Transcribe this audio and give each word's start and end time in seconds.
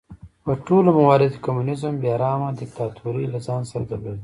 په 0.43 0.51
ټولو 0.67 0.89
مواردو 0.97 1.31
کې 1.31 1.43
کمونېزم 1.45 1.93
بې 2.01 2.13
رحمه 2.21 2.49
دیکتاتورۍ 2.59 3.25
له 3.33 3.39
ځان 3.47 3.61
سره 3.71 3.83
درلود. 3.91 4.19